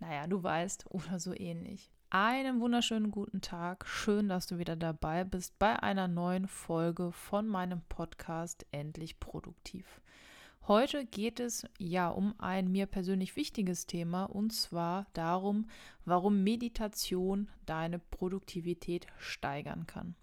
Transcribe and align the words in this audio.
naja, 0.00 0.26
du 0.26 0.42
weißt, 0.42 0.86
oder 0.90 1.18
so 1.18 1.34
ähnlich. 1.34 1.90
Einen 2.10 2.60
wunderschönen 2.60 3.10
guten 3.10 3.40
Tag. 3.40 3.86
Schön, 3.86 4.28
dass 4.28 4.46
du 4.46 4.58
wieder 4.58 4.76
dabei 4.76 5.24
bist 5.24 5.58
bei 5.58 5.82
einer 5.82 6.08
neuen 6.08 6.48
Folge 6.48 7.12
von 7.12 7.46
meinem 7.46 7.82
Podcast 7.88 8.64
Endlich 8.70 9.20
Produktiv. 9.20 10.00
Heute 10.66 11.04
geht 11.04 11.40
es 11.40 11.66
ja 11.78 12.08
um 12.08 12.34
ein 12.38 12.70
mir 12.70 12.86
persönlich 12.86 13.36
wichtiges 13.36 13.86
Thema 13.86 14.24
und 14.24 14.52
zwar 14.52 15.06
darum, 15.12 15.66
warum 16.04 16.42
Meditation 16.42 17.48
deine 17.66 17.98
Produktivität 17.98 19.06
steigern 19.18 19.86
kann. 19.86 20.14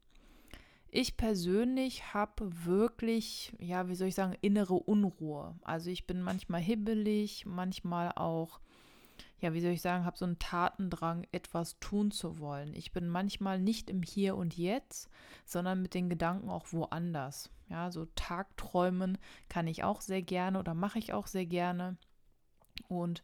Ich 0.89 1.17
persönlich 1.17 2.13
habe 2.13 2.65
wirklich, 2.65 3.53
ja, 3.59 3.89
wie 3.89 3.95
soll 3.95 4.07
ich 4.07 4.15
sagen, 4.15 4.37
innere 4.41 4.75
Unruhe. 4.75 5.55
Also 5.61 5.89
ich 5.89 6.07
bin 6.07 6.21
manchmal 6.21 6.61
hibbelig, 6.61 7.45
manchmal 7.45 8.11
auch 8.15 8.59
ja, 9.45 9.53
wie 9.53 9.61
soll 9.61 9.73
ich 9.73 9.81
sagen, 9.83 10.05
habe 10.05 10.17
so 10.17 10.25
einen 10.25 10.39
Tatendrang, 10.39 11.27
etwas 11.31 11.79
tun 11.79 12.09
zu 12.09 12.39
wollen. 12.39 12.73
Ich 12.73 12.91
bin 12.91 13.07
manchmal 13.07 13.59
nicht 13.59 13.91
im 13.91 14.01
Hier 14.01 14.35
und 14.35 14.57
Jetzt, 14.57 15.07
sondern 15.45 15.83
mit 15.83 15.93
den 15.93 16.09
Gedanken 16.09 16.49
auch 16.49 16.73
woanders. 16.73 17.51
Ja, 17.69 17.91
so 17.91 18.07
Tagträumen 18.15 19.19
kann 19.47 19.67
ich 19.67 19.83
auch 19.83 20.01
sehr 20.01 20.23
gerne 20.23 20.57
oder 20.57 20.73
mache 20.73 20.97
ich 20.97 21.13
auch 21.13 21.27
sehr 21.27 21.45
gerne. 21.45 21.95
Und 22.87 23.21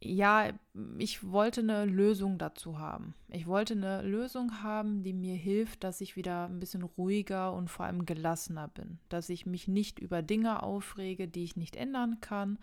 ja, 0.00 0.50
ich 0.98 1.30
wollte 1.30 1.60
eine 1.60 1.84
Lösung 1.84 2.38
dazu 2.38 2.80
haben. 2.80 3.14
Ich 3.28 3.46
wollte 3.46 3.74
eine 3.74 4.02
Lösung 4.02 4.64
haben, 4.64 5.04
die 5.04 5.12
mir 5.12 5.36
hilft, 5.36 5.84
dass 5.84 6.00
ich 6.00 6.16
wieder 6.16 6.46
ein 6.46 6.58
bisschen 6.58 6.82
ruhiger 6.82 7.52
und 7.52 7.70
vor 7.70 7.86
allem 7.86 8.04
gelassener 8.04 8.66
bin. 8.66 8.98
Dass 9.08 9.28
ich 9.28 9.46
mich 9.46 9.68
nicht 9.68 10.00
über 10.00 10.22
Dinge 10.22 10.64
aufrege, 10.64 11.28
die 11.28 11.44
ich 11.44 11.54
nicht 11.54 11.76
ändern 11.76 12.18
kann 12.20 12.58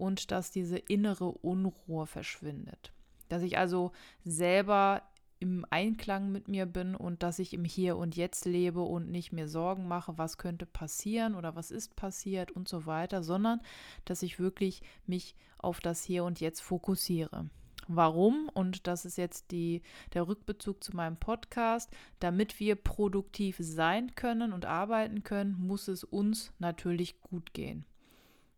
und 0.00 0.30
dass 0.30 0.50
diese 0.50 0.78
innere 0.78 1.30
Unruhe 1.30 2.06
verschwindet. 2.06 2.92
Dass 3.28 3.42
ich 3.42 3.58
also 3.58 3.92
selber 4.24 5.02
im 5.40 5.64
Einklang 5.70 6.32
mit 6.32 6.48
mir 6.48 6.66
bin 6.66 6.94
und 6.94 7.22
dass 7.22 7.38
ich 7.38 7.54
im 7.54 7.64
Hier 7.64 7.96
und 7.96 8.16
Jetzt 8.16 8.44
lebe 8.44 8.82
und 8.82 9.10
nicht 9.10 9.32
mir 9.32 9.48
Sorgen 9.48 9.88
mache, 9.88 10.18
was 10.18 10.36
könnte 10.36 10.66
passieren 10.66 11.34
oder 11.34 11.56
was 11.56 11.70
ist 11.70 11.96
passiert 11.96 12.50
und 12.50 12.68
so 12.68 12.84
weiter, 12.86 13.22
sondern 13.22 13.60
dass 14.04 14.22
ich 14.22 14.38
wirklich 14.38 14.82
mich 15.06 15.34
auf 15.58 15.80
das 15.80 16.02
Hier 16.02 16.24
und 16.24 16.40
Jetzt 16.40 16.60
fokussiere. 16.60 17.48
Warum? 17.88 18.50
Und 18.52 18.86
das 18.86 19.04
ist 19.04 19.16
jetzt 19.16 19.50
die, 19.50 19.82
der 20.12 20.28
Rückbezug 20.28 20.84
zu 20.84 20.94
meinem 20.94 21.16
Podcast. 21.16 21.90
Damit 22.20 22.60
wir 22.60 22.76
produktiv 22.76 23.56
sein 23.58 24.14
können 24.14 24.52
und 24.52 24.64
arbeiten 24.66 25.24
können, 25.24 25.56
muss 25.58 25.88
es 25.88 26.04
uns 26.04 26.52
natürlich 26.58 27.20
gut 27.22 27.52
gehen. 27.54 27.84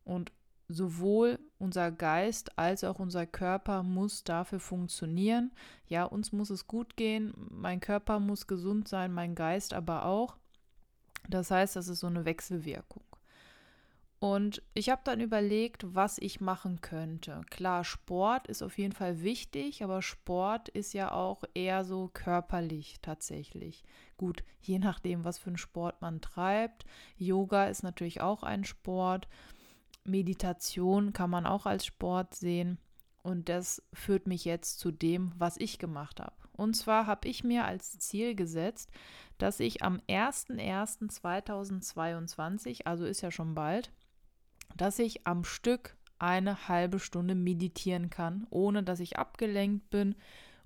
Und 0.05 0.33
sowohl 0.69 1.39
unser 1.59 1.91
Geist 1.91 2.59
als 2.59 2.85
auch 2.85 2.99
unser 2.99 3.27
Körper 3.27 3.83
muss 3.83 4.25
dafür 4.25 4.61
funktionieren. 4.61 5.53
Ja, 5.87 6.05
uns 6.05 6.33
muss 6.33 6.51
es 6.51 6.67
gut 6.67 6.97
gehen, 6.97 7.33
mein 7.51 7.81
Körper 7.81 8.21
muss 8.21 8.47
gesund 8.47 8.89
sein, 8.89 9.13
mein 9.13 9.35
Geist 9.35 9.75
aber 9.75 10.05
auch. 10.05 10.37
Das 11.29 11.51
heißt, 11.51 11.77
das 11.77 11.89
ist 11.89 12.01
so 12.01 12.07
eine 12.07 12.25
Wechselwirkung. 12.25 13.05
Und 14.23 14.63
ich 14.73 14.89
habe 14.89 15.01
dann 15.03 15.19
überlegt, 15.21 15.97
was 15.97 16.17
ich 16.19 16.41
machen 16.41 16.81
könnte. 16.81 17.41
Klar, 17.51 17.83
Sport 17.83 18.47
ist 18.47 18.63
auf 18.63 18.79
jeden 18.79 18.93
Fall 18.93 19.23
wichtig, 19.23 19.83
aber 19.83 20.01
Sport 20.01 20.69
ist 20.69 20.93
ja 20.93 21.11
auch 21.11 21.43
eher 21.55 21.85
so 21.85 22.09
körperlich 22.13 22.99
tatsächlich. 23.03 23.83
Gut, 24.17 24.45
je 24.61 24.79
nachdem, 24.79 25.25
was 25.25 25.39
für 25.39 25.49
einen 25.49 25.57
Sport 25.57 26.03
man 26.03 26.21
treibt. 26.21 26.85
Yoga 27.17 27.67
ist 27.67 27.83
natürlich 27.83 28.21
auch 28.21 28.45
ein 28.45 28.63
Sport. 28.63 29.27
Meditation 30.05 31.13
kann 31.13 31.31
man 31.31 31.47
auch 31.47 31.67
als 31.67 31.87
Sport 31.87 32.35
sehen. 32.35 32.79
Und 33.23 33.49
das 33.49 33.83
führt 33.93 34.27
mich 34.27 34.45
jetzt 34.45 34.81
zu 34.81 34.91
dem, 34.91 35.33
was 35.39 35.57
ich 35.57 35.79
gemacht 35.79 36.19
habe. 36.21 36.35
Und 36.53 36.75
zwar 36.75 37.07
habe 37.07 37.29
ich 37.29 37.45
mir 37.45 37.65
als 37.65 37.99
Ziel 37.99 38.35
gesetzt, 38.35 38.91
dass 39.39 39.61
ich 39.61 39.83
am 39.83 40.01
01.01.2022, 40.09 42.85
also 42.85 43.05
ist 43.05 43.21
ja 43.21 43.31
schon 43.31 43.55
bald, 43.55 43.93
dass 44.77 44.99
ich 44.99 45.27
am 45.27 45.45
Stück 45.45 45.97
eine 46.19 46.69
halbe 46.69 46.99
Stunde 46.99 47.35
meditieren 47.35 48.11
kann, 48.11 48.47
ohne 48.51 48.83
dass 48.83 49.01
ich 49.01 49.19
abgelenkt 49.19 49.89
bin, 49.91 50.15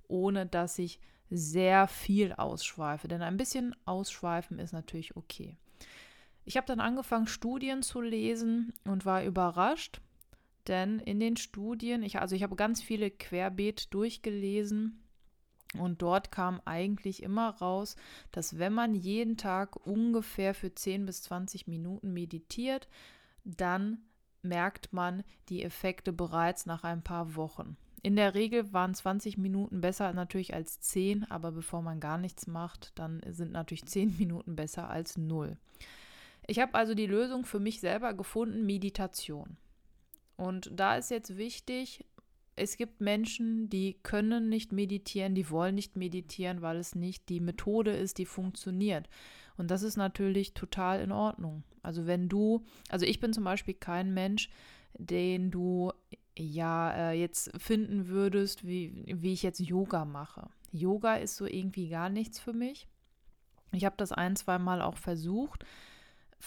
ohne 0.07 0.45
dass 0.45 0.77
ich 0.77 0.99
sehr 1.29 1.87
viel 1.87 2.33
ausschweife. 2.33 3.07
Denn 3.07 3.21
ein 3.21 3.37
bisschen 3.37 3.73
ausschweifen 3.85 4.59
ist 4.59 4.73
natürlich 4.73 5.15
okay. 5.15 5.57
Ich 6.47 6.55
habe 6.55 6.65
dann 6.65 6.79
angefangen, 6.79 7.27
Studien 7.27 7.83
zu 7.83 7.99
lesen 7.99 8.71
und 8.85 9.05
war 9.05 9.21
überrascht, 9.21 9.99
denn 10.69 10.99
in 10.99 11.19
den 11.19 11.35
Studien, 11.35 12.03
ich, 12.03 12.21
also 12.21 12.37
ich 12.37 12.43
habe 12.43 12.55
ganz 12.55 12.81
viele 12.81 13.11
querbeet 13.11 13.93
durchgelesen 13.93 15.03
und 15.77 16.01
dort 16.01 16.31
kam 16.31 16.61
eigentlich 16.63 17.21
immer 17.21 17.49
raus, 17.49 17.97
dass 18.31 18.57
wenn 18.57 18.71
man 18.71 18.95
jeden 18.95 19.35
Tag 19.35 19.75
ungefähr 19.85 20.53
für 20.53 20.73
10 20.73 21.05
bis 21.05 21.21
20 21.23 21.67
Minuten 21.67 22.13
meditiert, 22.13 22.87
dann 23.43 23.97
merkt 24.41 24.93
man 24.93 25.25
die 25.49 25.63
Effekte 25.63 26.13
bereits 26.13 26.65
nach 26.65 26.85
ein 26.85 27.03
paar 27.03 27.35
Wochen. 27.35 27.75
In 28.03 28.15
der 28.15 28.35
Regel 28.35 28.71
waren 28.71 28.95
20 28.95 29.37
Minuten 29.37 29.81
besser 29.81 30.13
natürlich 30.13 30.53
als 30.53 30.79
10, 30.79 31.29
aber 31.29 31.51
bevor 31.51 31.81
man 31.81 31.99
gar 31.99 32.17
nichts 32.17 32.47
macht, 32.47 32.97
dann 32.97 33.19
sind 33.27 33.51
natürlich 33.51 33.85
10 33.85 34.15
Minuten 34.17 34.55
besser 34.55 34.89
als 34.89 35.17
0. 35.17 35.57
Ich 36.47 36.59
habe 36.59 36.73
also 36.75 36.93
die 36.95 37.05
Lösung 37.05 37.45
für 37.45 37.59
mich 37.59 37.81
selber 37.81 38.13
gefunden, 38.13 38.65
Meditation. 38.65 39.57
Und 40.37 40.71
da 40.73 40.95
ist 40.95 41.11
jetzt 41.11 41.37
wichtig, 41.37 42.05
es 42.55 42.77
gibt 42.77 43.01
Menschen, 43.01 43.69
die 43.69 43.97
können 44.01 44.49
nicht 44.49 44.71
meditieren, 44.71 45.35
die 45.35 45.49
wollen 45.49 45.75
nicht 45.75 45.95
meditieren, 45.95 46.61
weil 46.61 46.77
es 46.77 46.95
nicht 46.95 47.29
die 47.29 47.39
Methode 47.39 47.91
ist, 47.91 48.17
die 48.17 48.25
funktioniert. 48.25 49.09
Und 49.57 49.71
das 49.71 49.83
ist 49.83 49.97
natürlich 49.97 50.53
total 50.53 51.01
in 51.01 51.11
Ordnung. 51.11 51.63
Also 51.83 52.07
wenn 52.07 52.29
du, 52.29 52.65
also 52.89 53.05
ich 53.05 53.19
bin 53.19 53.33
zum 53.33 53.43
Beispiel 53.43 53.73
kein 53.73 54.13
Mensch, 54.13 54.49
den 54.97 55.51
du 55.51 55.91
ja 56.37 57.11
äh, 57.11 57.19
jetzt 57.19 57.51
finden 57.61 58.07
würdest, 58.07 58.65
wie, 58.65 59.03
wie 59.05 59.33
ich 59.33 59.43
jetzt 59.43 59.59
Yoga 59.59 60.05
mache. 60.05 60.49
Yoga 60.71 61.15
ist 61.15 61.35
so 61.35 61.45
irgendwie 61.45 61.89
gar 61.89 62.09
nichts 62.09 62.39
für 62.39 62.53
mich. 62.53 62.87
Ich 63.71 63.85
habe 63.85 63.97
das 63.97 64.11
ein, 64.11 64.35
zwei 64.35 64.59
Mal 64.59 64.81
auch 64.81 64.97
versucht. 64.97 65.65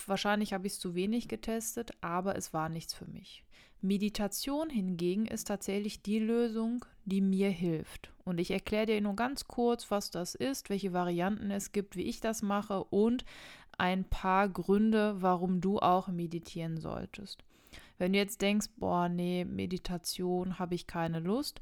Wahrscheinlich 0.07 0.53
habe 0.53 0.67
ich 0.67 0.75
es 0.75 0.79
zu 0.81 0.95
wenig 0.95 1.29
getestet, 1.29 1.93
aber 2.01 2.37
es 2.37 2.53
war 2.53 2.69
nichts 2.69 2.95
für 2.95 3.07
mich. 3.07 3.45
Meditation 3.83 4.69
hingegen 4.69 5.27
ist 5.27 5.47
tatsächlich 5.47 6.03
die 6.03 6.19
Lösung, 6.19 6.85
die 7.07 7.21
mir 7.21 7.51
hilft. 7.51 8.11
Und 8.25 8.39
ich 8.39 8.51
erkläre 8.51 8.87
dir 8.87 9.01
nur 9.01 9.17
ganz 9.17 9.47
kurz, 9.49 9.91
was 9.91 10.11
das 10.11 10.35
ist, 10.35 10.69
welche 10.69 10.93
Varianten 10.93 11.51
es 11.51 11.73
gibt, 11.73 11.97
wie 11.97 12.03
ich 12.03 12.21
das 12.21 12.43
mache 12.43 12.85
und 12.85 13.25
ein 13.79 14.05
paar 14.05 14.49
Gründe, 14.49 15.17
warum 15.23 15.63
du 15.63 15.79
auch 15.79 16.09
meditieren 16.09 16.79
solltest. 16.79 17.43
Wenn 17.97 18.13
du 18.13 18.19
jetzt 18.19 18.43
denkst, 18.43 18.69
boah, 18.77 19.09
nee, 19.09 19.45
Meditation 19.45 20.59
habe 20.59 20.75
ich 20.75 20.87
keine 20.87 21.21
Lust, 21.21 21.61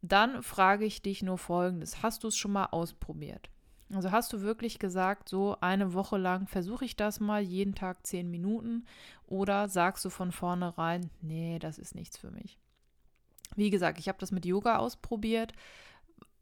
dann 0.00 0.42
frage 0.42 0.84
ich 0.84 1.02
dich 1.02 1.22
nur 1.22 1.38
Folgendes. 1.38 2.02
Hast 2.02 2.24
du 2.24 2.28
es 2.28 2.36
schon 2.36 2.52
mal 2.52 2.66
ausprobiert? 2.66 3.50
Also 3.94 4.10
hast 4.10 4.32
du 4.32 4.40
wirklich 4.40 4.78
gesagt, 4.78 5.28
so 5.28 5.56
eine 5.60 5.92
Woche 5.92 6.16
lang 6.16 6.46
versuche 6.46 6.84
ich 6.84 6.96
das 6.96 7.20
mal, 7.20 7.42
jeden 7.42 7.74
Tag 7.74 8.06
zehn 8.06 8.30
Minuten, 8.30 8.86
oder 9.26 9.68
sagst 9.68 10.04
du 10.04 10.10
von 10.10 10.32
vornherein, 10.32 11.10
nee, 11.20 11.58
das 11.58 11.78
ist 11.78 11.94
nichts 11.94 12.16
für 12.16 12.30
mich? 12.30 12.58
Wie 13.54 13.70
gesagt, 13.70 13.98
ich 13.98 14.08
habe 14.08 14.18
das 14.18 14.32
mit 14.32 14.46
Yoga 14.46 14.78
ausprobiert, 14.78 15.52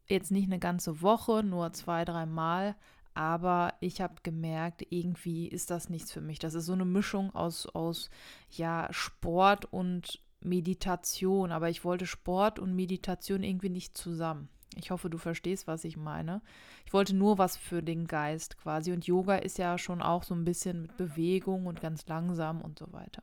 jetzt 0.07 0.31
nicht 0.31 0.45
eine 0.45 0.59
ganze 0.59 1.01
Woche, 1.01 1.43
nur 1.43 1.73
zwei, 1.73 2.05
drei 2.05 2.25
Mal, 2.25 2.75
aber 3.13 3.73
ich 3.81 3.99
habe 3.99 4.15
gemerkt, 4.23 4.85
irgendwie 4.89 5.47
ist 5.47 5.69
das 5.69 5.89
nichts 5.89 6.11
für 6.11 6.21
mich. 6.21 6.39
Das 6.39 6.53
ist 6.53 6.65
so 6.65 6.73
eine 6.73 6.85
Mischung 6.85 7.35
aus, 7.35 7.65
aus 7.67 8.09
ja, 8.49 8.87
Sport 8.91 9.65
und 9.65 10.21
Meditation, 10.39 11.51
aber 11.51 11.69
ich 11.69 11.83
wollte 11.83 12.05
Sport 12.05 12.59
und 12.59 12.75
Meditation 12.75 13.43
irgendwie 13.43 13.69
nicht 13.69 13.97
zusammen. 13.97 14.47
Ich 14.75 14.91
hoffe, 14.91 15.09
du 15.09 15.17
verstehst, 15.17 15.67
was 15.67 15.83
ich 15.83 15.97
meine. 15.97 16.41
Ich 16.85 16.93
wollte 16.93 17.15
nur 17.15 17.37
was 17.37 17.57
für 17.57 17.83
den 17.83 18.07
Geist 18.07 18.57
quasi. 18.57 18.91
Und 18.91 19.05
Yoga 19.05 19.35
ist 19.35 19.57
ja 19.57 19.77
schon 19.77 20.01
auch 20.01 20.23
so 20.23 20.33
ein 20.33 20.45
bisschen 20.45 20.83
mit 20.83 20.97
Bewegung 20.97 21.65
und 21.65 21.81
ganz 21.81 22.07
langsam 22.07 22.61
und 22.61 22.79
so 22.79 22.91
weiter. 22.93 23.21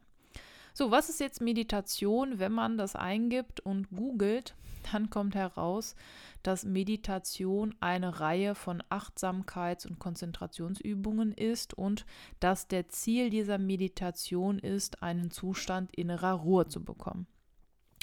So, 0.74 0.90
was 0.90 1.08
ist 1.08 1.20
jetzt 1.20 1.40
Meditation? 1.40 2.38
Wenn 2.38 2.52
man 2.52 2.78
das 2.78 2.94
eingibt 2.94 3.60
und 3.60 3.90
googelt, 3.90 4.54
dann 4.92 5.10
kommt 5.10 5.34
heraus, 5.34 5.96
dass 6.42 6.64
Meditation 6.64 7.74
eine 7.80 8.20
Reihe 8.20 8.54
von 8.54 8.82
Achtsamkeits- 8.90 9.86
und 9.86 9.98
Konzentrationsübungen 9.98 11.32
ist 11.32 11.74
und 11.74 12.06
dass 12.40 12.68
der 12.68 12.88
Ziel 12.88 13.30
dieser 13.30 13.58
Meditation 13.58 14.58
ist, 14.58 15.02
einen 15.02 15.30
Zustand 15.30 15.94
innerer 15.96 16.34
Ruhe 16.34 16.68
zu 16.68 16.84
bekommen. 16.84 17.26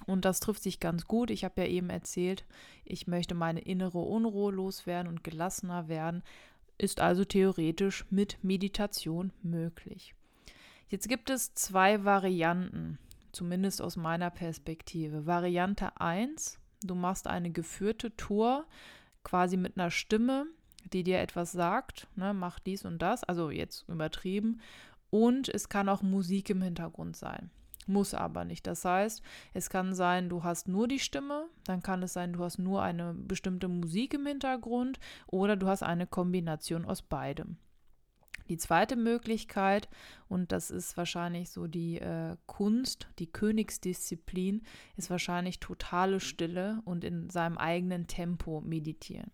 Und 0.06 0.25
das 0.25 0.40
trifft 0.40 0.63
sich 0.63 0.80
ganz 0.80 1.06
gut. 1.06 1.30
Ich 1.30 1.44
habe 1.44 1.62
ja 1.62 1.68
eben 1.68 1.90
erzählt, 1.90 2.46
ich 2.84 3.07
möchte 3.07 3.36
meine 3.36 3.62
innere 3.62 4.00
Unruhe 4.00 4.52
loswerden 4.52 5.07
und 5.07 5.24
gelassener 5.24 5.88
werden. 5.88 6.24
Ist 6.78 7.00
also 7.00 7.24
theoretisch 7.25 8.06
mit 8.10 8.44
Meditation 8.44 9.31
möglich. 9.42 10.13
Jetzt 10.90 11.10
gibt 11.10 11.30
es 11.30 11.54
zwei 11.54 12.04
Varianten, 12.04 13.00
zumindest 13.31 13.81
aus 13.81 13.96
meiner 13.96 14.30
Perspektive. 14.30 15.25
Variante 15.25 16.00
1, 16.00 16.60
du 16.84 16.96
machst 16.96 17.28
eine 17.28 17.52
geführte 17.52 18.16
Tour 18.16 18.66
quasi 19.24 19.57
mit 19.57 19.78
einer 19.78 19.90
Stimme, 19.90 20.46
die 20.94 21.04
dir 21.04 21.19
etwas 21.19 21.52
sagt, 21.52 22.07
ne, 22.16 22.34
mach 22.34 22.60
dies 22.60 22.86
und 22.86 23.00
das, 23.02 23.24
also 23.24 23.50
jetzt 23.50 23.90
übertrieben. 23.90 24.62
Und 25.10 25.50
es 25.50 25.69
kann 25.69 25.90
auch 25.90 26.02
Musik 26.02 26.50
im 26.50 26.62
Hintergrund 26.62 27.16
sein. 27.16 27.50
Muss 27.88 28.14
aber 28.14 28.46
nicht. 28.46 28.66
Das 28.66 28.84
heißt, 28.84 29.22
es 29.54 29.70
kann 29.70 29.94
sein, 29.94 30.30
du 30.30 30.44
hast 30.44 30.68
nur 30.68 30.88
die 30.88 31.00
Stimme, 31.00 31.48
dann 31.66 31.84
kann 31.84 32.02
es 32.02 32.14
sein, 32.14 32.34
du 32.34 32.44
hast 32.44 32.58
nur 32.58 32.82
eine 32.82 33.14
bestimmte 33.14 33.68
Musik 33.68 34.16
im 34.16 34.26
Hintergrund 34.26 35.00
oder 35.28 35.56
du 35.56 35.68
hast 35.68 35.84
eine 35.84 36.08
Kombination 36.08 36.86
aus 36.86 37.04
beidem. 37.04 37.58
Die 38.50 38.58
zweite 38.58 38.96
Möglichkeit, 38.96 39.90
und 40.28 40.52
das 40.52 40.70
ist 40.70 40.98
wahrscheinlich 40.98 41.50
so 41.50 41.66
die 41.68 42.00
äh, 42.00 42.38
Kunst, 42.46 43.08
die 43.18 43.32
Königsdisziplin, 43.32 44.62
ist 44.98 45.10
wahrscheinlich 45.10 45.60
totale 45.60 46.20
Stille 46.20 46.81
und 46.86 47.04
in 47.04 47.30
seinem 47.30 47.58
eigenen 47.58 48.08
Tempo 48.08 48.62
meditieren 48.62 49.31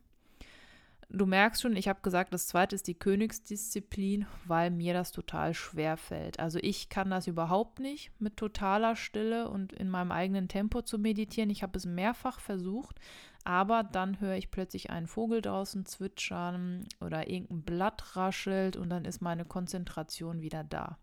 du 1.13 1.25
merkst 1.25 1.61
schon, 1.61 1.75
ich 1.75 1.87
habe 1.87 2.01
gesagt, 2.01 2.33
das 2.33 2.47
zweite 2.47 2.75
ist 2.75 2.87
die 2.87 2.97
Königsdisziplin, 2.97 4.25
weil 4.45 4.71
mir 4.71 4.93
das 4.93 5.11
total 5.11 5.53
schwer 5.53 5.97
fällt. 5.97 6.39
Also 6.39 6.59
ich 6.61 6.89
kann 6.89 7.09
das 7.09 7.27
überhaupt 7.27 7.79
nicht 7.79 8.11
mit 8.19 8.37
totaler 8.37 8.95
Stille 8.95 9.49
und 9.49 9.73
in 9.73 9.89
meinem 9.89 10.11
eigenen 10.11 10.47
Tempo 10.47 10.81
zu 10.81 10.97
meditieren. 10.97 11.49
Ich 11.49 11.63
habe 11.63 11.77
es 11.77 11.85
mehrfach 11.85 12.39
versucht, 12.39 12.99
aber 13.43 13.83
dann 13.83 14.19
höre 14.19 14.35
ich 14.35 14.51
plötzlich 14.51 14.89
einen 14.89 15.07
Vogel 15.07 15.41
draußen 15.41 15.85
zwitschern 15.85 16.85
oder 16.99 17.29
irgendein 17.29 17.63
Blatt 17.63 18.15
raschelt 18.15 18.77
und 18.77 18.89
dann 18.89 19.05
ist 19.05 19.21
meine 19.21 19.45
Konzentration 19.45 20.41
wieder 20.41 20.63
da. 20.63 20.97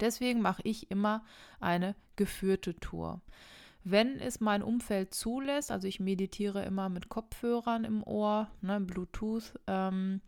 Deswegen 0.00 0.40
mache 0.40 0.62
ich 0.64 0.90
immer 0.90 1.24
eine 1.60 1.94
geführte 2.16 2.74
Tour. 2.74 3.20
Wenn 3.84 4.18
es 4.18 4.40
mein 4.40 4.62
Umfeld 4.62 5.12
zulässt, 5.12 5.70
also 5.70 5.86
ich 5.86 6.00
meditiere 6.00 6.64
immer 6.64 6.88
mit 6.88 7.10
Kopfhörern 7.10 7.84
im 7.84 8.02
Ohr, 8.02 8.48
ne, 8.62 8.80
Bluetooth, 8.80 9.58
ähm, 9.66 10.22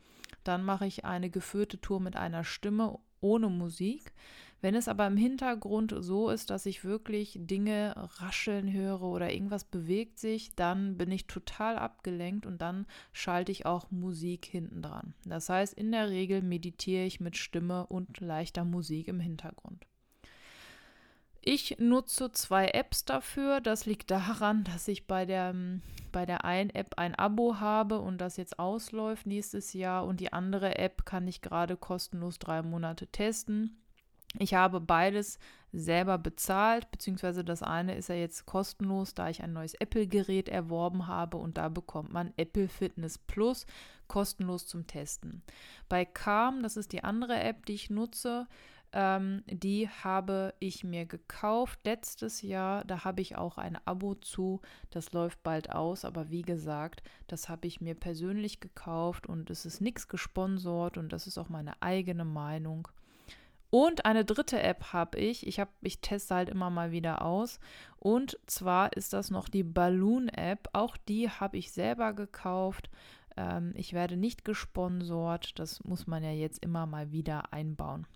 dann 0.44 0.62
mache 0.62 0.87
ich 0.87 1.06
eine 1.06 1.31
geführte 1.31 1.81
Tour 1.81 2.00
mit 2.00 2.17
einer 2.17 2.44
Stimme 2.44 2.99
ohne 3.20 3.49
Musik. 3.49 4.12
Wenn 4.61 4.75
es 4.75 4.88
aber 4.88 5.06
im 5.06 5.17
Hintergrund 5.17 5.94
so 5.99 6.29
ist, 6.31 6.50
dass 6.50 6.67
ich 6.67 6.85
wirklich 6.85 7.38
Dinge 7.41 7.94
rascheln 7.97 8.73
höre 8.73 9.03
oder 9.03 9.32
irgendwas 9.32 9.64
bewegt 9.64 10.19
sich, 10.19 10.55
dann 10.55 10.97
bin 10.97 11.11
ich 11.11 11.26
total 11.26 11.79
abgelenkt 11.79 12.47
und 12.47 12.61
dann 12.61 12.87
schalte 13.12 13.53
ich 13.53 13.64
auch 13.64 13.91
Musik 13.91 14.44
hinten 14.44 14.82
dran. 14.82 15.14
Das 15.25 15.49
heißt, 15.49 15.75
in 15.75 15.93
der 15.93 16.11
Regel 16.11 16.43
meditiere 16.43 17.05
ich 17.05 17.20
mit 17.20 17.37
Stimme 17.37 17.87
und 17.87 18.20
leichter 18.20 18.64
Musik 18.64 19.08
im 19.08 19.20
Hintergrund. 19.20 19.87
Ich 21.48 21.76
nutze 21.78 22.32
zwei 22.32 22.66
Apps 22.70 23.04
dafür. 23.04 23.60
Das 23.60 23.87
liegt 23.87 24.10
daran, 24.10 24.64
dass 24.64 24.88
ich 24.88 25.06
bei 25.06 25.25
der, 25.25 25.54
bei 26.10 26.26
der 26.26 26.44
einen 26.44 26.70
App 26.70 26.94
ein 26.96 27.14
Abo 27.14 27.60
habe 27.60 28.00
und 28.00 28.19
das 28.19 28.37
jetzt 28.37 28.58
ausläuft 28.58 29.26
nächstes 29.26 29.72
Jahr 29.72 30.04
und 30.06 30.19
die 30.19 30.32
andere 30.32 30.76
App 30.76 31.06
kann 31.06 31.28
ich 31.28 31.43
gerade 31.43 31.76
kostenlos 31.76 32.40
drei 32.40 32.62
Monate 32.62 33.06
testen. 33.06 33.81
Ich 34.40 34.54
habe 34.54 34.81
beides 34.81 35.38
selber 35.72 36.19
bezahlt, 36.19 36.90
beziehungsweise 36.90 37.44
das 37.44 37.62
eine 37.62 37.94
ist 37.94 38.08
ja 38.08 38.16
jetzt 38.16 38.44
kostenlos, 38.46 39.14
da 39.14 39.31
ich 39.31 39.40
ein 39.40 39.52
neues 39.52 39.75
Apple-Gerät 39.75 40.48
erworben 40.48 41.06
habe 41.06 41.37
und 41.37 41.58
da 41.58 41.69
bekommt 41.69 42.12
man 42.12 42.32
Apple 42.37 42.66
Fitness 42.69 43.19
Plus 43.19 43.66
kostenlos 44.08 44.66
zum 44.66 44.88
Testen. 44.88 45.44
Bei 45.88 46.04
Calm, 46.04 46.64
das 46.64 46.76
ist 46.76 46.93
die 46.93 47.04
andere 47.04 47.38
App, 47.38 47.66
die 47.66 47.75
ich 47.75 47.88
nutze, 47.88 48.48
ähm, 48.98 49.43
die 49.46 49.90
habe 49.90 50.54
ich 50.58 50.82
mir 50.82 51.04
gekauft 51.04 51.81
letztes 51.84 52.40
Jahr. 52.40 52.82
Da 52.87 53.04
habe 53.04 53.20
ich 53.20 53.37
auch 53.37 53.58
ein 53.58 53.78
Abo 53.84 54.14
zu. 54.14 54.62
Das 54.88 55.12
läuft 55.12 55.43
bald 55.43 55.70
aus. 55.70 56.06
Aber 56.06 56.31
wie 56.31 56.40
gesagt, 56.40 57.02
das 57.26 57.50
habe 57.50 57.66
ich 57.66 57.82
mir 57.82 57.94
persönlich 57.94 58.58
gekauft 58.58 59.26
und 59.26 59.50
es 59.50 59.66
ist 59.66 59.82
nichts 59.82 60.08
gesponsert 60.08 60.96
und 60.96 61.12
das 61.12 61.26
ist 61.26 61.37
auch 61.37 61.50
meine 61.50 61.82
eigene 61.82 62.25
Meinung. 62.25 62.88
Und 63.69 64.06
eine 64.06 64.25
dritte 64.25 64.62
App 64.62 64.94
habe 64.94 65.19
ich. 65.19 65.46
Ich, 65.46 65.60
hab, 65.60 65.69
ich 65.82 66.00
teste 66.00 66.34
halt 66.34 66.48
immer 66.48 66.70
mal 66.70 66.90
wieder 66.90 67.20
aus. 67.20 67.60
Und 67.98 68.38
zwar 68.46 68.94
ist 68.94 69.12
das 69.12 69.31
noch 69.31 69.50
die 69.50 69.64
Balloon 69.64 70.28
App. 70.28 70.70
Auch 70.72 70.96
die 70.96 71.28
habe 71.28 71.58
ich 71.58 71.70
selber 71.70 72.14
gekauft. 72.14 72.88
Ähm, 73.37 73.75
ich 73.76 73.93
werde 73.93 74.16
nicht 74.16 74.46
gesponsert. 74.46 75.58
Das 75.58 75.84
muss 75.84 76.06
man 76.06 76.22
ja 76.22 76.32
jetzt 76.32 76.64
immer 76.64 76.87
mal 76.87 77.12
wieder 77.12 77.52
einbauen. 77.52 78.06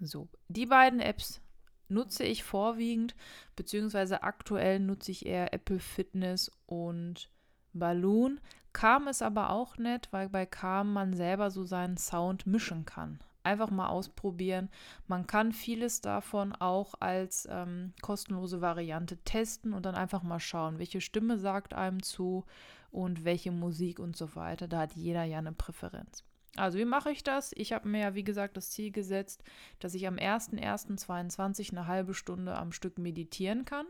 So, 0.00 0.28
die 0.48 0.66
beiden 0.66 1.00
Apps 1.00 1.40
nutze 1.88 2.24
ich 2.24 2.44
vorwiegend, 2.44 3.14
beziehungsweise 3.56 4.22
aktuell 4.22 4.78
nutze 4.78 5.10
ich 5.10 5.26
eher 5.26 5.52
Apple 5.52 5.80
Fitness 5.80 6.50
und 6.66 7.30
Balloon. 7.72 8.40
Calm 8.72 9.08
ist 9.08 9.22
aber 9.22 9.50
auch 9.50 9.78
nett, 9.78 10.08
weil 10.10 10.28
bei 10.28 10.46
Calm 10.46 10.92
man 10.92 11.14
selber 11.14 11.50
so 11.50 11.64
seinen 11.64 11.96
Sound 11.96 12.46
mischen 12.46 12.84
kann. 12.84 13.18
Einfach 13.42 13.70
mal 13.70 13.88
ausprobieren. 13.88 14.68
Man 15.06 15.26
kann 15.26 15.52
vieles 15.52 16.00
davon 16.00 16.52
auch 16.52 16.94
als 17.00 17.48
ähm, 17.50 17.94
kostenlose 18.02 18.60
Variante 18.60 19.16
testen 19.24 19.72
und 19.72 19.86
dann 19.86 19.94
einfach 19.94 20.22
mal 20.22 20.40
schauen, 20.40 20.78
welche 20.78 21.00
Stimme 21.00 21.38
sagt 21.38 21.72
einem 21.72 22.02
zu 22.02 22.44
und 22.90 23.24
welche 23.24 23.50
Musik 23.50 24.00
und 24.00 24.16
so 24.16 24.34
weiter. 24.36 24.68
Da 24.68 24.80
hat 24.80 24.92
jeder 24.92 25.24
ja 25.24 25.38
eine 25.38 25.52
Präferenz. 25.52 26.24
Also 26.58 26.78
wie 26.78 26.84
mache 26.84 27.10
ich 27.10 27.22
das? 27.22 27.52
Ich 27.54 27.72
habe 27.72 27.88
mir 27.88 28.00
ja, 28.00 28.14
wie 28.14 28.24
gesagt, 28.24 28.56
das 28.56 28.70
Ziel 28.70 28.90
gesetzt, 28.90 29.42
dass 29.78 29.94
ich 29.94 30.06
am 30.06 30.16
01.01.22 30.16 31.70
eine 31.70 31.86
halbe 31.86 32.14
Stunde 32.14 32.56
am 32.56 32.72
Stück 32.72 32.98
meditieren 32.98 33.64
kann. 33.64 33.86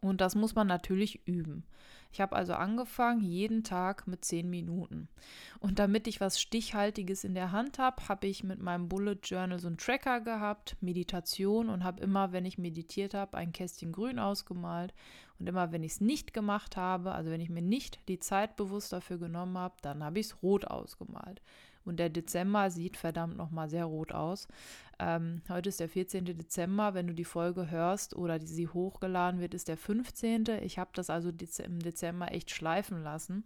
Und 0.00 0.20
das 0.20 0.34
muss 0.34 0.54
man 0.54 0.66
natürlich 0.66 1.26
üben. 1.26 1.64
Ich 2.12 2.20
habe 2.20 2.36
also 2.36 2.52
angefangen, 2.52 3.22
jeden 3.22 3.64
Tag 3.64 4.06
mit 4.06 4.24
10 4.24 4.48
Minuten. 4.48 5.08
Und 5.60 5.78
damit 5.78 6.06
ich 6.06 6.20
was 6.20 6.40
Stichhaltiges 6.40 7.24
in 7.24 7.34
der 7.34 7.52
Hand 7.52 7.78
habe, 7.78 8.06
habe 8.08 8.26
ich 8.26 8.44
mit 8.44 8.60
meinem 8.60 8.88
Bullet 8.88 9.18
Journal 9.22 9.58
so 9.58 9.66
einen 9.66 9.78
Tracker 9.78 10.20
gehabt, 10.20 10.76
Meditation 10.82 11.70
und 11.70 11.84
habe 11.84 12.02
immer, 12.02 12.32
wenn 12.32 12.44
ich 12.44 12.58
meditiert 12.58 13.14
habe, 13.14 13.38
ein 13.38 13.52
Kästchen 13.52 13.92
grün 13.92 14.18
ausgemalt. 14.18 14.92
Und 15.38 15.48
immer, 15.48 15.72
wenn 15.72 15.82
ich 15.82 15.92
es 15.92 16.00
nicht 16.02 16.34
gemacht 16.34 16.76
habe, 16.76 17.12
also 17.12 17.30
wenn 17.30 17.40
ich 17.40 17.48
mir 17.48 17.62
nicht 17.62 18.06
die 18.08 18.18
Zeit 18.18 18.56
bewusst 18.56 18.92
dafür 18.92 19.18
genommen 19.18 19.56
habe, 19.56 19.74
dann 19.80 20.04
habe 20.04 20.20
ich 20.20 20.26
es 20.26 20.42
rot 20.42 20.66
ausgemalt. 20.66 21.40
Und 21.84 21.98
der 21.98 22.10
Dezember 22.10 22.70
sieht 22.70 22.96
verdammt 22.96 23.36
nochmal 23.36 23.68
sehr 23.68 23.84
rot 23.84 24.12
aus. 24.12 24.48
Ähm, 24.98 25.42
heute 25.48 25.68
ist 25.68 25.80
der 25.80 25.88
14. 25.88 26.24
Dezember. 26.24 26.94
Wenn 26.94 27.08
du 27.08 27.14
die 27.14 27.24
Folge 27.24 27.70
hörst 27.70 28.14
oder 28.14 28.38
die, 28.38 28.46
sie 28.46 28.68
hochgeladen 28.68 29.40
wird, 29.40 29.54
ist 29.54 29.68
der 29.68 29.76
15. 29.76 30.44
Ich 30.62 30.78
habe 30.78 30.90
das 30.94 31.10
also 31.10 31.30
im 31.30 31.78
Dezember 31.80 32.32
echt 32.32 32.50
schleifen 32.50 33.02
lassen 33.02 33.44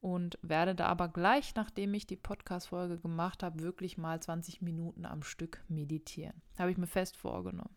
und 0.00 0.38
werde 0.42 0.74
da 0.74 0.86
aber 0.86 1.08
gleich, 1.08 1.54
nachdem 1.54 1.92
ich 1.94 2.06
die 2.06 2.16
Podcast-Folge 2.16 2.98
gemacht 2.98 3.42
habe, 3.42 3.60
wirklich 3.60 3.98
mal 3.98 4.20
20 4.20 4.62
Minuten 4.62 5.04
am 5.04 5.22
Stück 5.22 5.62
meditieren. 5.68 6.40
Habe 6.58 6.70
ich 6.70 6.78
mir 6.78 6.86
fest 6.86 7.16
vorgenommen. 7.16 7.75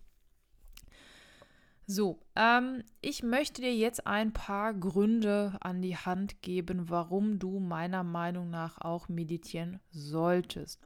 So, 1.92 2.20
ähm, 2.36 2.84
ich 3.02 3.24
möchte 3.24 3.64
dir 3.64 3.76
jetzt 3.76 4.06
ein 4.06 4.32
paar 4.32 4.76
Gründe 4.76 5.58
an 5.60 5.82
die 5.82 5.98
Hand 5.98 6.44
geben, 6.44 6.92
warum 6.92 7.40
du 7.40 7.60
meiner 7.60 8.04
Meinung 8.04 8.52
nach 8.52 8.80
auch 8.80 9.10
meditieren 9.10 9.80
solltest. 9.90 10.80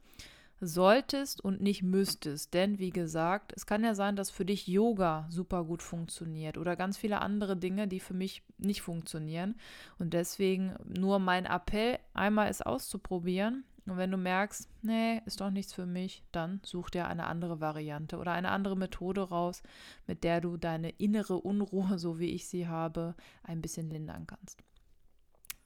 Solltest 0.60 1.42
und 1.42 1.60
nicht 1.60 1.82
müsstest, 1.82 2.54
denn 2.54 2.78
wie 2.78 2.90
gesagt, 2.90 3.52
es 3.54 3.66
kann 3.66 3.84
ja 3.84 3.94
sein, 3.94 4.16
dass 4.16 4.30
für 4.30 4.44
dich 4.44 4.66
Yoga 4.66 5.26
super 5.30 5.64
gut 5.64 5.82
funktioniert 5.82 6.56
oder 6.56 6.76
ganz 6.76 6.96
viele 6.96 7.20
andere 7.20 7.56
Dinge, 7.56 7.88
die 7.88 8.00
für 8.00 8.14
mich 8.14 8.42
nicht 8.56 8.80
funktionieren. 8.80 9.56
Und 9.98 10.14
deswegen 10.14 10.74
nur 10.86 11.18
mein 11.18 11.44
Appell, 11.44 11.98
einmal 12.14 12.48
es 12.48 12.62
auszuprobieren 12.62 13.64
und 13.86 13.98
wenn 13.98 14.10
du 14.10 14.16
merkst, 14.16 14.68
nee, 14.82 15.20
ist 15.26 15.40
doch 15.40 15.50
nichts 15.50 15.74
für 15.74 15.84
mich, 15.84 16.22
dann 16.32 16.60
such 16.64 16.90
dir 16.90 17.06
eine 17.06 17.26
andere 17.26 17.60
Variante 17.60 18.16
oder 18.16 18.32
eine 18.32 18.50
andere 18.50 18.76
Methode 18.76 19.22
raus, 19.22 19.62
mit 20.06 20.24
der 20.24 20.40
du 20.40 20.56
deine 20.56 20.90
innere 20.90 21.36
Unruhe, 21.36 21.98
so 21.98 22.18
wie 22.18 22.30
ich 22.30 22.48
sie 22.48 22.66
habe, 22.66 23.14
ein 23.42 23.60
bisschen 23.60 23.90
lindern 23.90 24.26
kannst. 24.26 24.62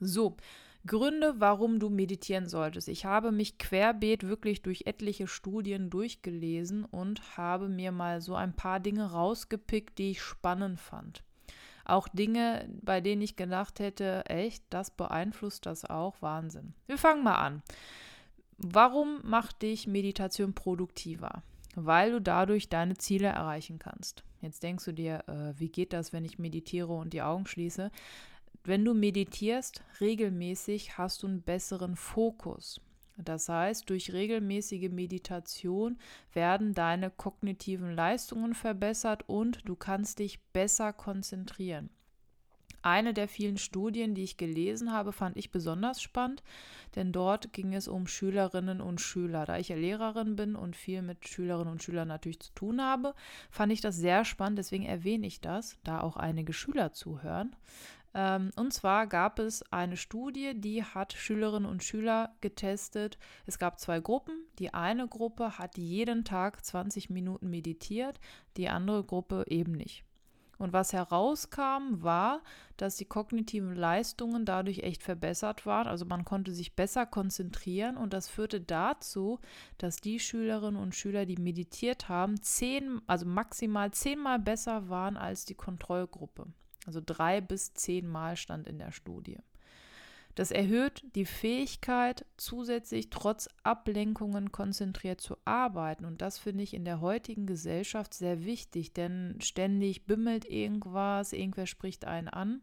So, 0.01 0.37
Gründe, 0.87 1.35
warum 1.39 1.81
du 1.81 1.91
meditieren 1.91 2.49
solltest. 2.49 2.89
Ich 2.89 3.05
habe 3.05 3.33
mich 3.33 3.59
querbeet 3.59 4.27
wirklich 4.27 4.63
durch 4.63 4.83
etliche 4.87 5.27
Studien 5.27 5.91
durchgelesen 5.91 6.85
und 6.85 7.37
habe 7.37 7.69
mir 7.69 7.93
mal 7.93 8.21
so 8.21 8.35
ein 8.35 8.55
paar 8.55 8.81
Dinge 8.81 9.11
rausgepickt, 9.11 9.99
die 9.99 10.13
ich 10.13 10.23
spannend 10.23 10.81
fand. 10.81 11.23
Auch 11.85 12.07
Dinge, 12.09 12.69
bei 12.83 13.01
denen 13.01 13.23
ich 13.23 13.37
gedacht 13.37 13.81
hätte, 13.81 14.25
echt, 14.27 14.63
das 14.71 14.91
beeinflusst 14.91 15.65
das 15.67 15.85
auch. 15.85 16.21
Wahnsinn. 16.21 16.75
Wir 16.87 16.99
fangen 16.99 17.25
mal 17.25 17.37
an. 17.37 17.63
Warum 18.59 19.21
macht 19.23 19.63
dich 19.63 19.87
Meditation 19.87 20.53
produktiver? 20.53 21.43
Weil 21.75 22.13
du 22.13 22.21
dadurch 22.21 22.69
deine 22.69 22.97
Ziele 22.99 23.29
erreichen 23.29 23.79
kannst. 23.79 24.23
Jetzt 24.41 24.63
denkst 24.63 24.85
du 24.85 24.93
dir, 24.93 25.25
äh, 25.29 25.59
wie 25.59 25.71
geht 25.71 25.93
das, 25.93 26.13
wenn 26.13 26.25
ich 26.25 26.39
meditiere 26.39 26.93
und 26.93 27.13
die 27.13 27.23
Augen 27.23 27.47
schließe? 27.47 27.91
Wenn 28.65 28.85
du 28.85 28.95
meditierst 28.95 29.83
regelmäßig, 30.01 30.99
hast 30.99 31.23
du 31.23 31.27
einen 31.27 31.43
besseren 31.43 31.97
Fokus. 31.97 32.81
Das 33.17 33.49
heißt, 33.49 33.91
durch 33.91 34.13
regelmäßige 34.13 34.91
Meditation 34.91 35.99
werden 36.33 36.73
deine 36.73 37.11
kognitiven 37.11 37.93
Leistungen 37.93 38.55
verbessert 38.55 39.25
und 39.27 39.69
du 39.69 39.75
kannst 39.75 40.21
dich 40.21 40.41
besser 40.53 40.93
konzentrieren. 40.93 41.91
Eine 42.83 43.13
der 43.13 43.27
vielen 43.27 43.59
Studien, 43.59 44.15
die 44.15 44.23
ich 44.23 44.37
gelesen 44.37 44.93
habe, 44.93 45.13
fand 45.13 45.37
ich 45.37 45.51
besonders 45.51 46.01
spannend, 46.01 46.45
denn 46.95 47.11
dort 47.11 47.53
ging 47.53 47.75
es 47.75 47.89
um 47.89 48.07
Schülerinnen 48.07 48.81
und 48.81 49.01
Schüler. 49.01 49.45
Da 49.47 49.59
ich 49.59 49.69
ja 49.69 49.77
Lehrerin 49.77 50.37
bin 50.37 50.55
und 50.55 50.77
viel 50.77 51.03
mit 51.03 51.27
Schülerinnen 51.27 51.73
und 51.73 51.83
Schülern 51.83 52.07
natürlich 52.07 52.39
zu 52.39 52.53
tun 52.55 52.81
habe, 52.81 53.15
fand 53.51 53.73
ich 53.73 53.81
das 53.81 53.97
sehr 53.97 54.25
spannend, 54.25 54.61
deswegen 54.61 54.85
erwähne 54.85 55.27
ich 55.27 55.41
das, 55.41 55.77
da 55.83 56.01
auch 56.01 56.17
einige 56.17 56.53
Schüler 56.53 56.93
zuhören. 56.93 57.57
Ähm, 58.15 58.51
und 58.57 58.73
zwar 58.73 59.07
gab 59.07 59.39
es 59.39 59.63
eine 59.73 59.97
Studie, 59.97 60.59
die 60.59 60.83
hat 60.83 61.13
Schülerinnen 61.13 61.71
und 61.71 61.85
Schüler 61.85 62.35
getestet. 62.41 63.19
Es 63.47 63.59
gab 63.59 63.79
zwei 63.79 64.01
Gruppen. 64.01 64.35
Die 64.59 64.75
eine 64.75 65.09
Gruppe 65.09 65.59
hat 65.59 65.77
jeden 65.79 66.25
Tag 66.25 66.65
20 66.65 67.11
Minuten 67.11 67.51
meditiert, 67.51 68.19
die 68.57 68.69
andere 68.69 69.05
Gruppe 69.05 69.45
eben 69.49 69.73
nicht. 69.73 70.05
Und 70.59 70.73
was 70.73 70.93
herauskam, 70.93 72.03
war, 72.03 72.43
dass 72.77 72.97
die 72.97 73.05
kognitiven 73.05 73.77
Leistungen 73.77 74.45
dadurch 74.45 74.81
echt 74.81 75.05
verbessert 75.05 75.67
waren. 75.67 75.87
Also 75.87 76.05
man 76.05 76.25
konnte 76.25 76.53
sich 76.53 76.75
besser 76.75 77.07
konzentrieren 77.07 77.97
und 77.97 78.13
das 78.13 78.29
führte 78.29 78.61
dazu, 78.61 79.39
dass 79.79 79.97
die 79.97 80.19
Schülerinnen 80.19 80.81
und 80.81 80.97
Schüler, 80.97 81.27
die 81.27 81.37
meditiert 81.37 82.09
haben, 82.09 82.43
zehn, 82.43 83.01
also 83.07 83.25
maximal 83.25 83.93
zehnmal 83.93 84.41
besser 84.41 84.89
waren 84.89 85.17
als 85.17 85.45
die 85.45 85.55
Kontrollgruppe. 85.55 86.49
Also 86.89 87.03
drei 87.05 87.43
bis 87.43 87.75
zehnmal 87.75 88.35
stand 88.39 88.67
in 88.67 88.79
der 88.79 88.93
Studie. 88.93 89.37
Das 90.35 90.51
erhöht 90.51 91.05
die 91.15 91.27
Fähigkeit, 91.27 92.25
zusätzlich 92.39 93.11
trotz 93.11 93.47
Ablenkungen 93.63 94.53
konzentriert 94.53 95.21
zu 95.21 95.37
arbeiten. 95.45 96.07
Und 96.07 96.23
das 96.23 96.39
finde 96.39 96.65
ich 96.65 96.73
in 96.73 96.87
der 96.87 97.03
heutigen 97.03 97.45
Gesellschaft 97.45 98.15
sehr 98.15 98.47
wichtig, 98.47 98.95
denn 98.95 99.37
ständig 99.43 100.07
bimmelt 100.07 100.47
irgendwas, 100.47 101.35
irgendwer 101.35 101.67
spricht 101.67 102.07
einen 102.07 102.29
an. 102.29 102.63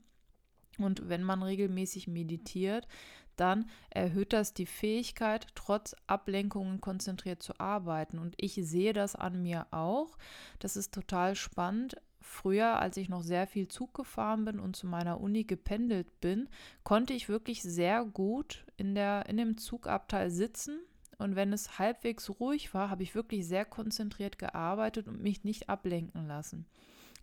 Und 0.80 1.08
wenn 1.08 1.22
man 1.22 1.44
regelmäßig 1.44 2.08
meditiert, 2.08 2.88
dann 3.36 3.70
erhöht 3.92 4.34
das 4.34 4.56
die 4.56 4.66
Fähigkeit, 4.66 5.46
trotz 5.54 5.96
Ablenkungen 6.08 6.82
konzentriert 6.82 7.44
zu 7.44 7.60
arbeiten. 7.60 8.18
Und 8.18 8.34
ich 8.38 8.56
sehe 8.56 8.94
das 8.94 9.16
an 9.16 9.44
mir 9.44 9.68
auch. 9.70 10.18
Das 10.58 10.76
ist 10.76 10.96
total 10.96 11.36
spannend 11.36 11.98
früher, 12.26 12.80
als 12.80 12.98
ich 12.98 13.08
noch 13.08 13.22
sehr 13.22 13.48
viel 13.48 13.68
Zug 13.68 13.94
gefahren 13.94 14.46
bin 14.46 14.60
und 14.60 14.76
zu 14.76 14.88
meiner 14.88 15.22
Uni 15.22 15.44
gependelt 15.44 16.20
bin, 16.20 16.50
konnte 16.84 17.14
ich 17.14 17.30
wirklich 17.30 17.62
sehr 17.62 18.04
gut 18.04 18.66
in, 18.78 18.96
der, 18.96 19.28
in 19.30 19.38
dem 19.38 19.58
Zugabteil 19.58 20.32
sitzen. 20.32 20.80
Und 21.18 21.36
wenn 21.36 21.54
es 21.54 21.80
halbwegs 21.80 22.30
ruhig 22.40 22.74
war, 22.74 22.90
habe 22.90 23.04
ich 23.04 23.16
wirklich 23.16 23.48
sehr 23.48 23.64
konzentriert 23.64 24.38
gearbeitet 24.38 25.08
und 25.08 25.22
mich 25.22 25.44
nicht 25.44 25.70
ablenken 25.70 26.28
lassen. 26.28 26.66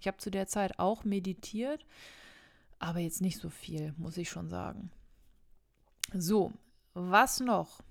Ich 0.00 0.06
habe 0.06 0.16
zu 0.16 0.30
der 0.30 0.47
Zeit 0.47 0.78
auch 0.78 1.04
meditiert, 1.04 1.85
aber 2.78 3.00
jetzt 3.00 3.21
nicht 3.21 3.38
so 3.38 3.50
viel, 3.50 3.92
muss 3.99 4.16
ich 4.16 4.30
schon 4.30 4.49
sagen. 4.49 4.90
So, 6.14 6.52
was 6.94 7.40
noch? 7.40 7.82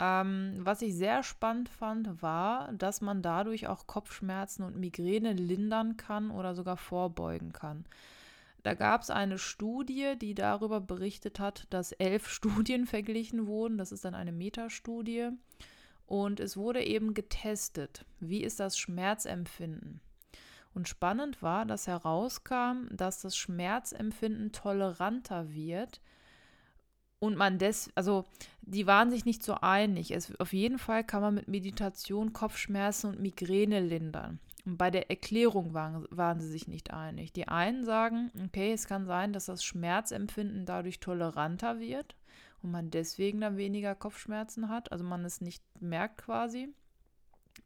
Ähm, 0.00 0.56
was 0.58 0.82
ich 0.82 0.94
sehr 0.94 1.22
spannend 1.22 1.68
fand, 1.68 2.22
war, 2.22 2.72
dass 2.72 3.00
man 3.00 3.22
dadurch 3.22 3.68
auch 3.68 3.86
Kopfschmerzen 3.86 4.64
und 4.64 4.76
Migräne 4.76 5.32
lindern 5.32 5.96
kann 5.96 6.30
oder 6.30 6.54
sogar 6.54 6.76
vorbeugen 6.76 7.52
kann. 7.52 7.84
Da 8.64 8.74
gab 8.74 9.02
es 9.02 9.10
eine 9.10 9.38
Studie, 9.38 10.14
die 10.18 10.34
darüber 10.34 10.80
berichtet 10.80 11.38
hat, 11.38 11.66
dass 11.70 11.92
elf 11.92 12.28
Studien 12.30 12.86
verglichen 12.86 13.46
wurden. 13.46 13.78
Das 13.78 13.92
ist 13.92 14.04
dann 14.04 14.14
eine 14.14 14.32
Metastudie. 14.32 15.30
Und 16.06 16.40
es 16.40 16.56
wurde 16.56 16.82
eben 16.82 17.14
getestet, 17.14 18.04
wie 18.20 18.42
ist 18.42 18.60
das 18.60 18.76
Schmerzempfinden. 18.76 20.00
Und 20.74 20.88
spannend 20.88 21.40
war, 21.40 21.66
dass 21.66 21.86
herauskam, 21.86 22.88
dass 22.90 23.22
das 23.22 23.36
Schmerzempfinden 23.36 24.50
toleranter 24.50 25.52
wird, 25.52 26.00
und 27.24 27.36
man 27.36 27.58
des, 27.58 27.90
also 27.94 28.24
die 28.62 28.86
waren 28.86 29.10
sich 29.10 29.24
nicht 29.24 29.42
so 29.42 29.54
einig. 29.54 30.10
Es, 30.10 30.38
auf 30.38 30.52
jeden 30.52 30.78
Fall 30.78 31.04
kann 31.04 31.22
man 31.22 31.34
mit 31.34 31.48
Meditation 31.48 32.32
Kopfschmerzen 32.32 33.10
und 33.10 33.20
Migräne 33.20 33.80
lindern. 33.80 34.38
Und 34.64 34.78
bei 34.78 34.90
der 34.90 35.10
Erklärung 35.10 35.74
waren, 35.74 36.06
waren 36.10 36.40
sie 36.40 36.48
sich 36.48 36.68
nicht 36.68 36.92
einig. 36.92 37.32
Die 37.32 37.48
einen 37.48 37.84
sagen, 37.84 38.30
okay, 38.44 38.72
es 38.72 38.86
kann 38.86 39.06
sein, 39.06 39.32
dass 39.32 39.46
das 39.46 39.64
Schmerzempfinden 39.64 40.64
dadurch 40.64 41.00
toleranter 41.00 41.80
wird 41.80 42.16
und 42.62 42.70
man 42.70 42.90
deswegen 42.90 43.40
dann 43.40 43.56
weniger 43.56 43.94
Kopfschmerzen 43.94 44.68
hat, 44.68 44.92
also 44.92 45.04
man 45.04 45.24
es 45.24 45.40
nicht 45.40 45.62
merkt 45.80 46.18
quasi. 46.18 46.68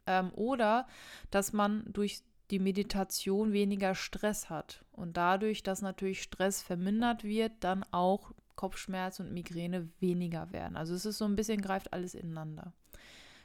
Ähm, 0.06 0.30
oder 0.34 0.86
dass 1.30 1.52
man 1.52 1.84
durch 1.92 2.22
die 2.50 2.58
Meditation 2.58 3.52
weniger 3.52 3.94
Stress 3.94 4.50
hat 4.50 4.84
und 4.90 5.16
dadurch, 5.16 5.62
dass 5.62 5.82
natürlich 5.82 6.22
Stress 6.22 6.62
vermindert 6.62 7.22
wird, 7.22 7.52
dann 7.60 7.84
auch 7.92 8.32
Kopfschmerz 8.58 9.20
und 9.20 9.32
Migräne 9.32 9.88
weniger 10.00 10.50
werden. 10.50 10.76
Also 10.76 10.92
es 10.92 11.06
ist 11.06 11.18
so 11.18 11.24
ein 11.26 11.36
bisschen, 11.36 11.62
greift 11.62 11.92
alles 11.92 12.16
ineinander. 12.16 12.72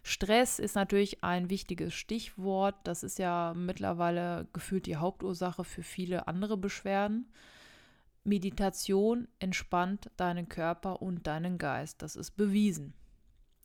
Stress 0.01 0.57
ist 0.57 0.73
natürlich 0.75 1.23
ein 1.23 1.51
wichtiges 1.51 1.93
Stichwort. 1.93 2.75
Das 2.83 3.03
ist 3.03 3.19
ja 3.19 3.53
mittlerweile 3.55 4.47
gefühlt 4.53 4.87
die 4.87 4.95
Hauptursache 4.95 5.63
für 5.63 5.83
viele 5.83 6.27
andere 6.27 6.57
Beschwerden. 6.57 7.31
Meditation 8.23 9.27
entspannt 9.37 10.09
deinen 10.17 10.49
Körper 10.49 11.03
und 11.03 11.27
deinen 11.27 11.59
Geist. 11.59 12.01
Das 12.01 12.15
ist 12.15 12.31
bewiesen. 12.31 12.95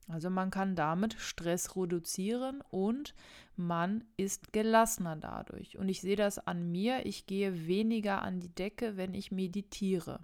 Also 0.07 0.29
man 0.29 0.51
kann 0.51 0.77
damit 0.77 1.15
Stress 1.15 1.75
reduzieren 1.77 2.63
und 2.71 3.15
man 3.57 4.05
ist 4.19 4.53
gelassener 4.53 5.17
dadurch. 5.17 5.79
Und 5.79 5.89
ich 5.89 6.03
sehe 6.03 6.17
das 6.17 6.39
an 6.39 6.71
mir. 6.71 7.07
Ich 7.07 7.27
gehe 7.27 7.67
weniger 7.67 8.21
an 8.21 8.39
die 8.39 8.55
Decke, 8.55 8.99
wenn 8.99 9.15
ich 9.15 9.33
meditiere 9.33 10.21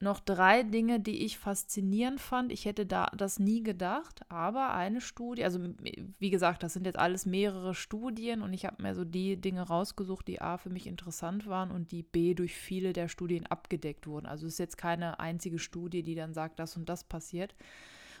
noch 0.00 0.20
drei 0.20 0.62
Dinge, 0.62 1.00
die 1.00 1.24
ich 1.24 1.38
faszinierend 1.38 2.20
fand. 2.20 2.52
Ich 2.52 2.64
hätte 2.64 2.86
da 2.86 3.10
das 3.16 3.38
nie 3.38 3.62
gedacht, 3.62 4.22
aber 4.30 4.72
eine 4.74 5.00
Studie, 5.00 5.44
also 5.44 5.60
wie 6.18 6.30
gesagt, 6.30 6.62
das 6.62 6.72
sind 6.72 6.86
jetzt 6.86 6.98
alles 6.98 7.26
mehrere 7.26 7.74
Studien 7.74 8.42
und 8.42 8.52
ich 8.52 8.64
habe 8.64 8.82
mir 8.82 8.94
so 8.94 9.04
die 9.04 9.36
Dinge 9.36 9.62
rausgesucht, 9.62 10.26
die 10.28 10.40
A 10.40 10.58
für 10.58 10.70
mich 10.70 10.86
interessant 10.86 11.46
waren 11.46 11.70
und 11.70 11.92
die 11.92 12.02
B 12.02 12.34
durch 12.34 12.54
viele 12.54 12.92
der 12.92 13.08
Studien 13.08 13.46
abgedeckt 13.46 14.06
wurden. 14.06 14.26
Also 14.26 14.46
es 14.46 14.54
ist 14.54 14.58
jetzt 14.58 14.78
keine 14.78 15.20
einzige 15.20 15.58
Studie, 15.58 16.02
die 16.02 16.14
dann 16.14 16.34
sagt, 16.34 16.58
das 16.58 16.76
und 16.76 16.88
das 16.88 17.04
passiert. 17.04 17.54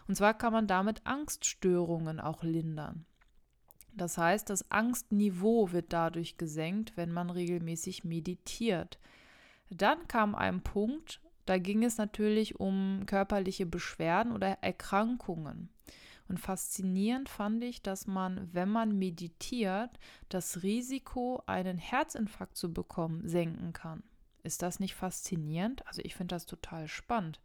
Und 0.06 0.16
zwar 0.16 0.34
kann 0.34 0.52
man 0.52 0.66
damit 0.66 1.06
Angststörungen 1.06 2.20
auch 2.20 2.42
lindern. 2.42 3.06
Das 3.96 4.18
heißt, 4.18 4.50
das 4.50 4.70
Angstniveau 4.70 5.72
wird 5.72 5.92
dadurch 5.92 6.36
gesenkt, 6.36 6.96
wenn 6.96 7.12
man 7.12 7.30
regelmäßig 7.30 8.04
meditiert. 8.04 8.98
Dann 9.70 10.08
kam 10.08 10.34
ein 10.34 10.62
Punkt, 10.62 11.20
da 11.46 11.58
ging 11.58 11.84
es 11.84 11.98
natürlich 11.98 12.58
um 12.58 13.02
körperliche 13.06 13.66
Beschwerden 13.66 14.32
oder 14.32 14.58
Erkrankungen. 14.62 15.68
Und 16.26 16.40
faszinierend 16.40 17.28
fand 17.28 17.62
ich, 17.62 17.82
dass 17.82 18.06
man, 18.06 18.48
wenn 18.52 18.70
man 18.70 18.98
meditiert, 18.98 19.90
das 20.30 20.62
Risiko, 20.62 21.42
einen 21.46 21.76
Herzinfarkt 21.76 22.56
zu 22.56 22.72
bekommen, 22.72 23.28
senken 23.28 23.74
kann. 23.74 24.02
Ist 24.42 24.62
das 24.62 24.80
nicht 24.80 24.94
faszinierend? 24.94 25.86
Also 25.86 26.00
ich 26.02 26.14
finde 26.14 26.34
das 26.34 26.46
total 26.46 26.88
spannend. 26.88 27.40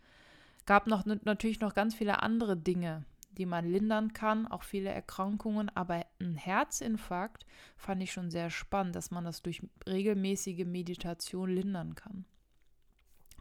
Gab 0.65 0.87
noch 0.87 1.05
natürlich 1.05 1.59
noch 1.59 1.73
ganz 1.73 1.95
viele 1.95 2.21
andere 2.21 2.55
Dinge, 2.55 3.03
die 3.31 3.45
man 3.45 3.69
lindern 3.69 4.13
kann, 4.13 4.47
auch 4.47 4.63
viele 4.63 4.89
Erkrankungen, 4.89 5.69
aber 5.75 6.05
ein 6.21 6.35
Herzinfarkt 6.35 7.45
fand 7.75 8.01
ich 8.03 8.11
schon 8.11 8.31
sehr 8.31 8.49
spannend, 8.49 8.95
dass 8.95 9.11
man 9.11 9.25
das 9.25 9.41
durch 9.41 9.61
regelmäßige 9.87 10.65
Meditation 10.65 11.49
lindern 11.49 11.95
kann 11.95 12.25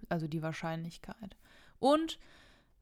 also 0.09 0.27
die 0.29 0.43
Wahrscheinlichkeit. 0.43 1.37
Und 1.79 2.19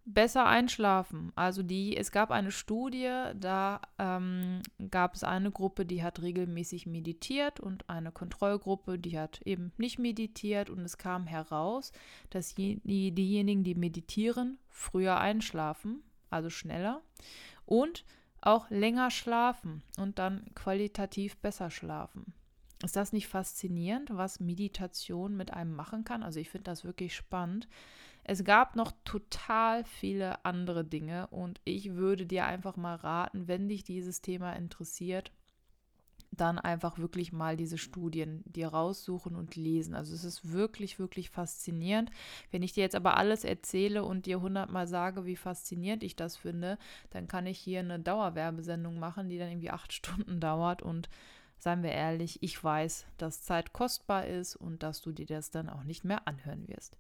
besser 0.07 0.47
einschlafen. 0.47 1.33
Also 1.35 1.63
die, 1.63 1.97
es 1.97 2.13
gab 2.13 2.31
eine 2.31 2.53
Studie, 2.53 3.11
da 3.35 3.81
ähm, 3.99 4.63
gab 4.91 5.15
es 5.17 5.25
eine 5.25 5.51
Gruppe, 5.51 5.85
die 5.85 6.03
hat 6.03 6.23
regelmäßig 6.23 6.87
meditiert 6.87 7.59
und 7.59 7.91
eine 7.91 8.13
Kontrollgruppe, 8.13 8.99
die 8.99 9.19
hat 9.19 9.43
eben 9.45 9.73
nicht 9.77 9.99
meditiert 9.99 10.71
und 10.71 10.81
es 10.81 10.97
kam 10.97 11.27
heraus, 11.27 11.91
dass 12.31 12.55
die, 12.55 12.81
diejenigen, 12.85 13.65
die 13.65 13.75
meditieren, 13.75 14.59
früher 14.69 15.19
einschlafen, 15.19 16.03
also 16.31 16.51
schneller 16.51 17.03
und 17.67 18.05
auch 18.41 18.71
länger 18.71 19.11
schlafen 19.11 19.83
und 19.99 20.21
dann 20.21 20.47
qualitativ 20.55 21.37
besser 21.39 21.69
schlafen. 21.69 22.33
Ist 22.85 22.97
das 22.97 23.13
nicht 23.13 23.29
faszinierend, 23.29 24.11
was 24.13 24.41
Meditation 24.41 25.37
mit 25.37 25.53
einem 25.53 25.75
machen 25.75 26.05
kann? 26.05 26.23
Also 26.23 26.41
ich 26.41 26.51
finde 26.51 26.65
das 26.65 26.85
wirklich 26.85 27.15
spannend. 27.15 27.69
Es 28.25 28.45
gab 28.45 28.77
noch 28.77 28.93
total 29.05 29.85
viele 29.85 30.45
andere 30.45 30.85
Dinge 30.85 31.29
und 31.29 31.61
ich 31.65 31.95
würde 31.95 32.27
dir 32.27 32.45
einfach 32.45 32.77
mal 32.77 32.97
raten, 32.97 33.49
wenn 33.49 33.69
dich 33.69 33.85
dieses 33.85 34.21
Thema 34.21 34.53
interessiert, 34.55 35.31
dann 36.33 36.59
einfach 36.59 36.99
wirklich 36.99 37.33
mal 37.33 37.57
diese 37.57 37.79
Studien 37.79 38.43
dir 38.45 38.69
raussuchen 38.69 39.37
und 39.37 39.57
lesen. 39.57 39.95
Also 39.95 40.15
es 40.15 40.25
ist 40.25 40.53
wirklich, 40.53 40.99
wirklich 40.99 41.31
faszinierend. 41.31 42.11
Wenn 42.51 42.63
ich 42.63 42.73
dir 42.73 42.83
jetzt 42.83 42.97
aber 42.97 43.17
alles 43.17 43.45
erzähle 43.45 44.05
und 44.05 44.27
dir 44.27 44.41
hundertmal 44.41 44.87
sage, 44.87 45.25
wie 45.25 45.37
faszinierend 45.37 46.03
ich 46.03 46.17
das 46.17 46.37
finde, 46.37 46.79
dann 47.11 47.29
kann 47.29 47.47
ich 47.47 47.59
hier 47.59 47.81
eine 47.81 48.01
Dauerwerbesendung 48.01 48.99
machen, 48.99 49.29
die 49.29 49.39
dann 49.39 49.51
irgendwie 49.51 49.71
acht 49.71 49.93
Stunden 49.95 50.41
dauert 50.41 50.83
und 50.83 51.09
seien 51.59 51.83
wir 51.83 51.93
ehrlich, 51.93 52.43
ich 52.43 52.63
weiß, 52.63 53.07
dass 53.19 53.43
Zeit 53.43 53.73
kostbar 53.73 54.27
ist 54.27 54.57
und 54.57 54.83
dass 54.83 55.03
du 55.03 55.13
dir 55.13 55.27
das 55.27 55.51
dann 55.51 55.69
auch 55.69 55.85
nicht 55.85 56.05
mehr 56.05 56.27
anhören 56.27 56.69
wirst. 56.69 56.97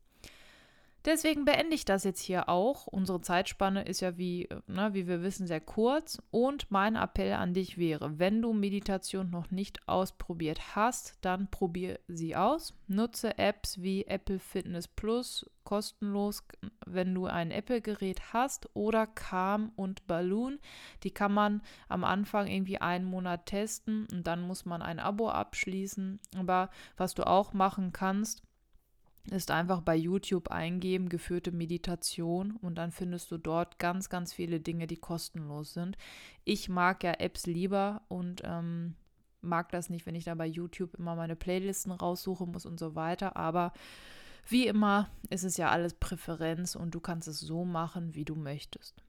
Deswegen 1.06 1.44
beende 1.44 1.76
ich 1.76 1.84
das 1.84 2.02
jetzt 2.02 2.20
hier 2.20 2.48
auch. 2.48 2.88
Unsere 2.88 3.20
Zeitspanne 3.20 3.84
ist 3.84 4.00
ja, 4.00 4.18
wie, 4.18 4.48
ne, 4.66 4.92
wie 4.92 5.06
wir 5.06 5.22
wissen, 5.22 5.46
sehr 5.46 5.60
kurz. 5.60 6.20
Und 6.32 6.68
mein 6.72 6.96
Appell 6.96 7.34
an 7.34 7.54
dich 7.54 7.78
wäre, 7.78 8.18
wenn 8.18 8.42
du 8.42 8.52
Meditation 8.52 9.30
noch 9.30 9.52
nicht 9.52 9.88
ausprobiert 9.88 10.74
hast, 10.74 11.16
dann 11.20 11.48
probier 11.48 12.00
sie 12.08 12.34
aus. 12.34 12.74
Nutze 12.88 13.38
Apps 13.38 13.80
wie 13.80 14.04
Apple 14.06 14.40
Fitness 14.40 14.88
Plus 14.88 15.46
kostenlos, 15.66 16.44
wenn 16.86 17.12
du 17.14 17.26
ein 17.26 17.50
Apple-Gerät 17.50 18.32
hast, 18.32 18.70
oder 18.72 19.06
Calm 19.06 19.72
und 19.76 20.06
Balloon. 20.06 20.58
Die 21.02 21.10
kann 21.10 21.34
man 21.34 21.60
am 21.88 22.04
Anfang 22.04 22.46
irgendwie 22.46 22.80
einen 22.80 23.04
Monat 23.04 23.46
testen 23.46 24.06
und 24.12 24.26
dann 24.26 24.40
muss 24.40 24.64
man 24.64 24.80
ein 24.80 25.00
Abo 25.00 25.28
abschließen. 25.28 26.20
Aber 26.38 26.70
was 26.96 27.14
du 27.14 27.26
auch 27.26 27.52
machen 27.52 27.92
kannst, 27.92 28.45
ist 29.30 29.50
einfach 29.50 29.80
bei 29.80 29.96
YouTube 29.96 30.50
eingeben, 30.50 31.08
geführte 31.08 31.52
Meditation 31.52 32.56
und 32.56 32.76
dann 32.76 32.92
findest 32.92 33.30
du 33.30 33.38
dort 33.38 33.78
ganz, 33.78 34.08
ganz 34.08 34.32
viele 34.32 34.60
Dinge, 34.60 34.86
die 34.86 34.96
kostenlos 34.96 35.74
sind. 35.74 35.96
Ich 36.44 36.68
mag 36.68 37.02
ja 37.02 37.12
Apps 37.12 37.46
lieber 37.46 38.02
und 38.08 38.42
ähm, 38.44 38.94
mag 39.40 39.70
das 39.72 39.90
nicht, 39.90 40.06
wenn 40.06 40.14
ich 40.14 40.24
da 40.24 40.34
bei 40.34 40.46
YouTube 40.46 40.94
immer 40.94 41.16
meine 41.16 41.36
Playlisten 41.36 41.92
raussuchen 41.92 42.50
muss 42.50 42.66
und 42.66 42.78
so 42.78 42.94
weiter, 42.94 43.36
aber 43.36 43.72
wie 44.48 44.66
immer 44.66 45.10
ist 45.28 45.42
es 45.44 45.56
ja 45.56 45.70
alles 45.70 45.94
Präferenz 45.94 46.76
und 46.76 46.94
du 46.94 47.00
kannst 47.00 47.26
es 47.26 47.40
so 47.40 47.64
machen, 47.64 48.14
wie 48.14 48.24
du 48.24 48.36
möchtest. 48.36 49.02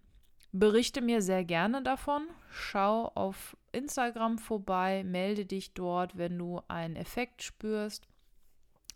Berichte 0.51 1.01
mir 1.01 1.21
sehr 1.21 1.43
gerne 1.43 1.83
davon. 1.83 2.25
Schau 2.49 3.11
auf 3.13 3.55
Instagram 3.71 4.39
vorbei, 4.39 5.03
melde 5.03 5.45
dich 5.45 5.73
dort, 5.73 6.17
wenn 6.17 6.37
du 6.37 6.61
einen 6.67 6.95
Effekt 6.95 7.43
spürst 7.43 8.07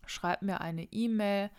schreib 0.06 0.42
mir 0.42 0.60
eine 0.60 0.84
E-Mail 0.92 1.50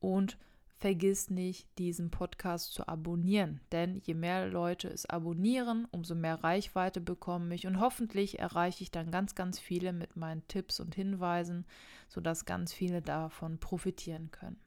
und 0.00 0.38
vergiss 0.78 1.28
nicht, 1.28 1.66
diesen 1.78 2.10
Podcast 2.10 2.72
zu 2.72 2.86
abonnieren. 2.86 3.60
Denn 3.72 3.96
je 3.96 4.14
mehr 4.14 4.46
Leute 4.48 4.88
es 4.88 5.06
abonnieren, 5.06 5.86
umso 5.90 6.14
mehr 6.14 6.42
Reichweite 6.42 7.00
bekomme 7.00 7.54
ich 7.54 7.66
und 7.66 7.80
hoffentlich 7.80 8.38
erreiche 8.38 8.82
ich 8.84 8.90
dann 8.90 9.10
ganz, 9.10 9.34
ganz 9.34 9.58
viele 9.58 9.92
mit 9.92 10.16
meinen 10.16 10.46
Tipps 10.46 10.78
und 10.80 10.94
Hinweisen, 10.94 11.66
sodass 12.08 12.44
ganz 12.44 12.72
viele 12.72 13.02
davon 13.02 13.58
profitieren 13.58 14.30
können. 14.30 14.58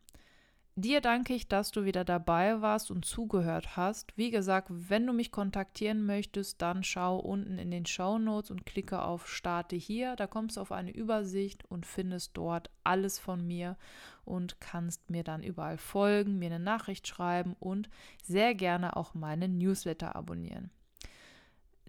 Dir 0.75 1.01
danke 1.01 1.33
ich, 1.33 1.49
dass 1.49 1.71
du 1.71 1.83
wieder 1.83 2.05
dabei 2.05 2.61
warst 2.61 2.91
und 2.91 3.03
zugehört 3.03 3.75
hast. 3.75 4.17
Wie 4.17 4.31
gesagt, 4.31 4.69
wenn 4.71 5.05
du 5.05 5.11
mich 5.11 5.29
kontaktieren 5.29 6.05
möchtest, 6.05 6.61
dann 6.61 6.85
schau 6.85 7.17
unten 7.19 7.57
in 7.57 7.71
den 7.71 7.85
Show 7.85 8.17
Notes 8.17 8.51
und 8.51 8.65
klicke 8.65 9.01
auf 9.01 9.27
Starte 9.27 9.75
hier. 9.75 10.15
Da 10.15 10.27
kommst 10.27 10.55
du 10.55 10.61
auf 10.61 10.71
eine 10.71 10.91
Übersicht 10.91 11.65
und 11.69 11.85
findest 11.85 12.37
dort 12.37 12.69
alles 12.85 13.19
von 13.19 13.45
mir 13.45 13.75
und 14.23 14.61
kannst 14.61 15.09
mir 15.09 15.25
dann 15.25 15.43
überall 15.43 15.77
folgen, 15.77 16.39
mir 16.39 16.47
eine 16.47 16.63
Nachricht 16.63 17.05
schreiben 17.05 17.57
und 17.59 17.89
sehr 18.23 18.55
gerne 18.55 18.95
auch 18.95 19.13
meine 19.13 19.49
Newsletter 19.49 20.15
abonnieren. 20.15 20.71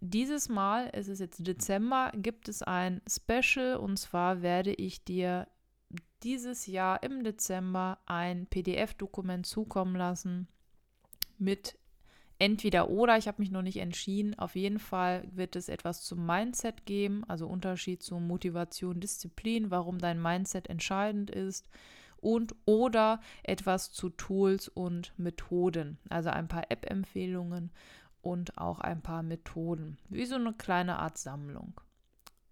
Dieses 0.00 0.48
Mal, 0.48 0.90
es 0.92 1.06
ist 1.06 1.20
jetzt 1.20 1.46
Dezember, 1.46 2.10
gibt 2.16 2.48
es 2.48 2.64
ein 2.64 3.00
Special 3.08 3.76
und 3.76 3.96
zwar 3.96 4.42
werde 4.42 4.74
ich 4.74 5.04
dir 5.04 5.46
dieses 6.22 6.66
Jahr 6.66 7.02
im 7.02 7.24
Dezember 7.24 7.98
ein 8.06 8.46
PDF-Dokument 8.46 9.46
zukommen 9.46 9.96
lassen 9.96 10.48
mit 11.38 11.78
entweder 12.38 12.88
oder. 12.88 13.16
Ich 13.18 13.28
habe 13.28 13.40
mich 13.40 13.50
noch 13.50 13.62
nicht 13.62 13.78
entschieden. 13.78 14.38
Auf 14.38 14.56
jeden 14.56 14.78
Fall 14.78 15.28
wird 15.32 15.56
es 15.56 15.68
etwas 15.68 16.02
zum 16.02 16.24
Mindset 16.26 16.86
geben, 16.86 17.24
also 17.28 17.46
Unterschied 17.46 18.02
zu 18.02 18.16
Motivation, 18.16 19.00
Disziplin, 19.00 19.70
warum 19.70 19.98
dein 19.98 20.20
Mindset 20.20 20.68
entscheidend 20.68 21.30
ist 21.30 21.68
und 22.16 22.54
oder 22.64 23.20
etwas 23.42 23.92
zu 23.92 24.08
Tools 24.10 24.68
und 24.68 25.12
Methoden, 25.18 25.98
also 26.08 26.30
ein 26.30 26.48
paar 26.48 26.70
App-Empfehlungen 26.70 27.72
und 28.22 28.58
auch 28.58 28.78
ein 28.78 29.02
paar 29.02 29.22
Methoden, 29.22 29.98
wie 30.08 30.24
so 30.24 30.36
eine 30.36 30.52
kleine 30.52 30.98
Art 30.98 31.18
Sammlung 31.18 31.80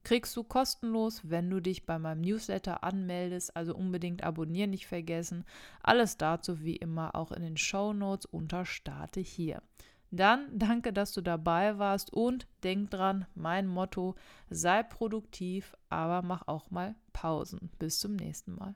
kriegst 0.03 0.37
du 0.37 0.45
kostenlos, 0.45 1.23
wenn 1.25 1.51
du 1.51 1.61
dich 1.61 1.87
bei 1.87 1.99
meinem 1.99 2.21
Newsletter 2.23 2.85
anmeldest. 2.85 3.57
Also 3.57 3.75
unbedingt 3.75 4.23
abonnieren 4.25 4.71
nicht 4.71 4.87
vergessen. 4.87 5.45
Alles 5.83 6.17
dazu 6.17 6.63
wie 6.63 6.77
immer 6.77 7.15
auch 7.15 7.33
in 7.33 7.43
den 7.43 7.57
Show 7.57 7.93
Notes 7.93 8.27
unter 8.27 8.65
Starte 8.65 9.21
hier. 9.21 9.63
Dann 10.11 10.47
danke, 10.59 10.93
dass 10.93 11.13
du 11.13 11.21
dabei 11.21 11.79
warst 11.79 12.13
und 12.13 12.49
denk 12.65 12.91
dran, 12.91 13.27
mein 13.35 13.67
Motto, 13.67 14.17
sei 14.49 14.83
produktiv, 14.83 15.77
aber 15.89 16.23
mach 16.27 16.49
auch 16.49 16.71
mal 16.71 16.97
Pausen. 17.13 17.71
Bis 17.79 18.01
zum 18.01 18.17
nächsten 18.17 18.55
Mal. 18.55 18.75